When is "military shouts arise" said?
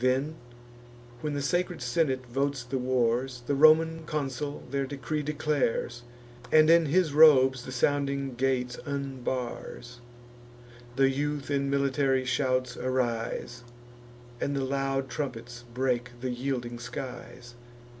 11.70-13.62